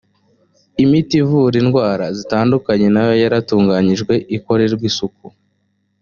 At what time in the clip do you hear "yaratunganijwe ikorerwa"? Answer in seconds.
3.23-4.83